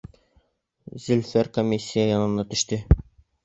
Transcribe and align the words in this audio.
Зөлфәр 1.03 1.51
комиссия 1.59 2.09
янына 2.17 2.51
төштө! 2.55 2.85